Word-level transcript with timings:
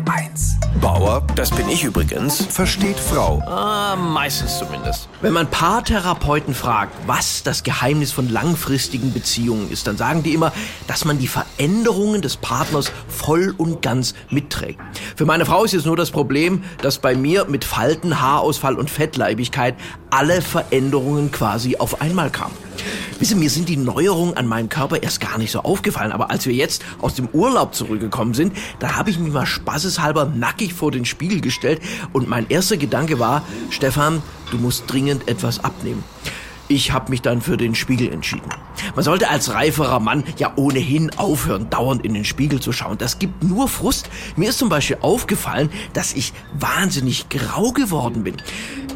HR1. 0.00 0.80
Bauer, 0.80 1.26
das 1.34 1.50
bin 1.50 1.68
ich 1.68 1.84
übrigens, 1.84 2.46
versteht 2.46 2.98
Frau. 2.98 3.42
Ah, 3.46 3.96
meistens 3.96 4.58
zumindest. 4.58 5.08
Wenn 5.20 5.32
man 5.32 5.46
Paartherapeuten 5.48 6.54
fragt, 6.54 6.94
was 7.06 7.42
das 7.42 7.62
Geheimnis 7.62 8.12
von 8.12 8.28
langfristigen 8.28 9.12
Beziehungen 9.12 9.70
ist, 9.70 9.86
dann 9.86 9.96
sagen 9.96 10.22
die 10.22 10.32
immer, 10.32 10.52
dass 10.86 11.04
man 11.04 11.18
die 11.18 11.28
Veränderungen 11.28 12.22
des 12.22 12.36
Partners 12.36 12.92
voll 13.08 13.54
und 13.56 13.82
ganz 13.82 14.14
mitträgt. 14.30 14.80
Für 15.16 15.26
meine 15.26 15.44
Frau 15.44 15.64
ist 15.64 15.72
jetzt 15.72 15.86
nur 15.86 15.96
das 15.96 16.10
Problem, 16.10 16.62
dass 16.82 16.98
bei 16.98 17.14
mir 17.14 17.44
mit 17.46 17.64
Falten, 17.64 18.20
Haarausfall 18.20 18.76
und 18.76 18.90
Fettleibigkeit 18.90 19.74
alle 20.10 20.40
Veränderungen 20.40 21.30
quasi 21.30 21.76
auf 21.76 22.00
einmal 22.00 22.30
kamen. 22.30 22.54
Wissen, 23.20 23.38
mir 23.38 23.50
sind 23.50 23.68
die 23.68 23.76
Neuerungen 23.76 24.34
an 24.38 24.46
meinem 24.46 24.70
Körper 24.70 25.02
erst 25.02 25.20
gar 25.20 25.36
nicht 25.36 25.50
so 25.50 25.60
aufgefallen, 25.60 26.10
aber 26.10 26.30
als 26.30 26.46
wir 26.46 26.54
jetzt 26.54 26.82
aus 27.02 27.16
dem 27.16 27.28
Urlaub 27.28 27.74
zurückgekommen 27.74 28.32
sind, 28.32 28.56
da 28.78 28.96
habe 28.96 29.10
ich 29.10 29.18
mich 29.18 29.30
mal 29.30 29.44
spaßeshalber 29.44 30.24
nackig 30.34 30.72
vor 30.72 30.90
den 30.90 31.04
Spiegel 31.04 31.42
gestellt 31.42 31.82
und 32.14 32.30
mein 32.30 32.48
erster 32.48 32.78
Gedanke 32.78 33.18
war, 33.18 33.42
Stefan, 33.68 34.22
du 34.50 34.56
musst 34.56 34.84
dringend 34.90 35.28
etwas 35.28 35.62
abnehmen. 35.62 36.02
Ich 36.66 36.92
habe 36.92 37.10
mich 37.10 37.20
dann 37.20 37.42
für 37.42 37.58
den 37.58 37.74
Spiegel 37.74 38.10
entschieden. 38.10 38.48
Man 38.94 39.04
sollte 39.04 39.28
als 39.28 39.52
reiferer 39.52 40.00
Mann 40.00 40.24
ja 40.38 40.52
ohnehin 40.56 41.10
aufhören, 41.18 41.68
dauernd 41.68 42.04
in 42.04 42.14
den 42.14 42.24
Spiegel 42.24 42.60
zu 42.60 42.72
schauen. 42.72 42.96
Das 42.96 43.18
gibt 43.18 43.42
nur 43.42 43.68
Frust. 43.68 44.08
Mir 44.36 44.50
ist 44.50 44.60
zum 44.60 44.68
Beispiel 44.68 44.98
aufgefallen, 45.00 45.68
dass 45.92 46.14
ich 46.14 46.32
wahnsinnig 46.58 47.28
grau 47.28 47.72
geworden 47.72 48.22
bin. 48.22 48.36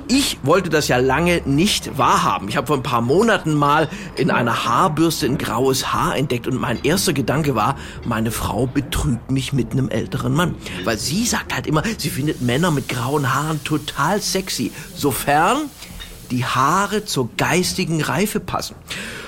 Ich 0.07 0.39
wollte 0.43 0.69
das 0.69 0.89
ja 0.89 0.99
lange 0.99 1.41
nicht 1.47 1.97
wahrhaben. 1.97 2.49
Ich 2.49 2.57
habe 2.57 2.67
vor 2.67 2.77
ein 2.77 2.83
paar 2.83 3.01
Monaten 3.01 3.55
mal 3.55 3.89
in 4.17 4.31
einer 4.31 4.67
Haarbürste 4.67 5.25
ein 5.25 5.39
graues 5.39 5.95
Haar 5.95 6.17
entdeckt 6.17 6.47
und 6.47 6.61
mein 6.61 6.83
erster 6.85 7.15
Gedanke 7.15 7.55
war, 7.55 7.77
meine 8.05 8.31
Frau 8.31 8.67
betrügt 8.67 9.31
mich 9.31 9.55
mit 9.55 9.73
einem 9.73 9.89
älteren 9.89 10.35
Mann. 10.35 10.57
Weil 10.85 10.99
sie 10.99 11.25
sagt 11.25 11.55
halt 11.55 11.67
immer, 11.67 11.83
sie 11.97 12.11
findet 12.11 12.43
Männer 12.43 12.71
mit 12.71 12.89
grauen 12.89 13.33
Haaren 13.33 13.65
total 13.65 14.21
sexy, 14.21 14.73
sofern 14.95 15.71
die 16.31 16.45
Haare 16.45 17.05
zur 17.05 17.31
geistigen 17.37 18.03
Reife 18.03 18.41
passen. 18.41 18.75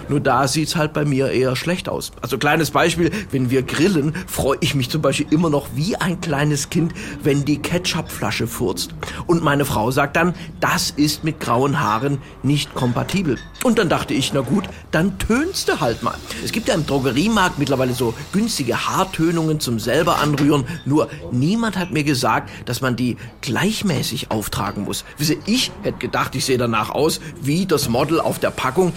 Nur 0.09 0.21
da 0.21 0.47
sieht's 0.49 0.77
halt 0.77 0.93
bei 0.93 1.05
mir 1.05 1.31
eher 1.31 1.57
schlecht 1.57 1.89
aus. 1.89 2.13
Also 2.23 2.39
kleines 2.39 2.71
Beispiel, 2.71 3.11
wenn 3.31 3.51
wir 3.51 3.63
grillen, 3.63 4.15
freue 4.27 4.59
ich 4.61 4.75
mich 4.75 4.91
zum 4.91 5.03
Beispiel 5.03 5.27
immer 5.31 5.51
noch 5.51 5.69
wie 5.75 5.97
ein 5.97 6.21
kleines 6.21 6.71
Kind, 6.71 6.93
wenn 7.23 7.45
die 7.45 7.59
Ketchupflasche 7.59 8.47
furzt. 8.47 8.95
Und 9.27 9.43
meine 9.43 9.65
Frau 9.65 9.91
sagt 9.91 10.17
dann, 10.17 10.35
das 10.61 10.91
ist 10.91 11.25
mit 11.25 11.41
grauen 11.41 11.81
Haaren 11.81 12.19
nicht 12.43 12.75
kompatibel. 12.75 13.39
Und 13.65 13.79
dann 13.79 13.89
dachte 13.89 14.15
ich, 14.15 14.33
na 14.33 14.41
gut, 14.41 14.65
dann 14.91 15.19
tönst 15.19 15.69
du 15.69 15.81
halt 15.81 16.03
mal. 16.03 16.15
Es 16.45 16.53
gibt 16.53 16.69
ja 16.69 16.75
im 16.75 16.87
Drogeriemarkt 16.87 17.59
mittlerweile 17.59 17.95
so 17.95 18.15
günstige 18.33 18.87
Haartönungen 18.87 19.61
zum 19.61 19.79
selber 19.79 20.19
anrühren. 20.19 20.65
Nur 20.85 21.09
niemand 21.33 21.77
hat 21.77 21.91
mir 21.91 22.05
gesagt, 22.05 22.51
dass 22.67 22.81
man 22.81 22.97
die 22.97 23.17
gleichmäßig 23.41 24.31
auftragen 24.31 24.85
muss. 24.85 25.05
Wisse, 25.19 25.37
ich 25.47 25.73
hätte 25.83 25.99
gedacht, 25.99 26.35
ich 26.35 26.45
sehe 26.45 26.59
danach 26.59 26.91
aus 26.91 27.21
wie 27.41 27.67
das 27.67 27.89
Model 27.89 28.21
auf 28.21 28.39
der 28.39 28.51
Packung. 28.51 28.93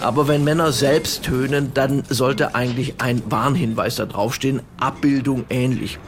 Aber 0.00 0.28
wenn 0.28 0.44
Männer 0.44 0.72
selbst 0.72 1.22
tönen, 1.22 1.72
dann 1.72 2.02
sollte 2.08 2.54
eigentlich 2.54 3.00
ein 3.00 3.22
Warnhinweis 3.30 3.96
da 3.96 4.04
draufstehen, 4.04 4.60
Abbildung 4.78 5.44
ähnlich. 5.48 5.98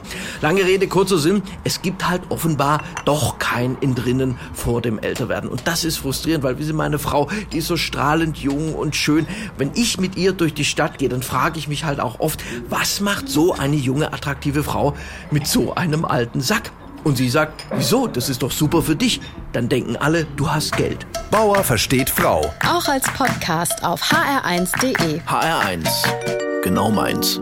Lange 0.41 0.63
Rede, 0.63 0.87
kurzer 0.87 1.17
Sinn, 1.17 1.41
es 1.63 1.81
gibt 1.81 2.07
halt 2.07 2.21
offenbar 2.29 2.83
doch 3.05 3.39
kein 3.39 3.81
Entrinnen 3.81 4.37
vor 4.53 4.81
dem 4.81 4.99
Älterwerden. 4.99 5.49
Und 5.49 5.67
das 5.67 5.83
ist 5.83 5.97
frustrierend, 5.97 6.43
weil 6.43 6.59
wie 6.59 6.63
sie 6.63 6.73
meine 6.73 6.99
Frau, 6.99 7.29
die 7.51 7.57
ist 7.57 7.67
so 7.67 7.77
strahlend 7.77 8.37
jung 8.37 8.75
und 8.75 8.95
schön. 8.95 9.25
Wenn 9.57 9.71
ich 9.73 9.99
mit 9.99 10.17
ihr 10.17 10.33
durch 10.33 10.53
die 10.53 10.65
Stadt 10.65 10.99
gehe, 10.99 11.09
dann 11.09 11.23
frage 11.23 11.57
ich 11.57 11.67
mich 11.67 11.83
halt 11.83 11.99
auch 11.99 12.19
oft, 12.19 12.43
was 12.69 12.99
macht 12.99 13.27
so 13.27 13.53
eine 13.53 13.75
junge, 13.75 14.13
attraktive 14.13 14.63
Frau 14.63 14.95
mit 15.31 15.47
so 15.47 15.73
einem 15.73 16.05
alten 16.05 16.41
Sack? 16.41 16.71
Und 17.03 17.17
sie 17.17 17.29
sagt, 17.29 17.65
wieso, 17.75 18.07
das 18.07 18.29
ist 18.29 18.43
doch 18.43 18.51
super 18.51 18.81
für 18.81 18.95
dich. 18.95 19.21
Dann 19.53 19.69
denken 19.69 19.95
alle, 19.95 20.25
du 20.35 20.51
hast 20.51 20.75
Geld. 20.75 21.07
Bauer 21.31 21.63
versteht 21.63 22.09
Frau. 22.09 22.53
Auch 22.67 22.87
als 22.87 23.05
Podcast 23.13 23.83
auf 23.83 24.01
hr1.de. 24.01 25.21
HR1, 25.21 26.63
genau 26.63 26.89
meins. 26.89 27.39